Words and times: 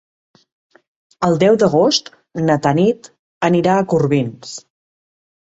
El 1.27 1.37
deu 1.43 1.59
d'agost 1.63 2.09
na 2.47 2.57
Tanit 2.65 3.11
anirà 3.51 3.77
a 3.83 3.87
Corbins. 3.93 4.57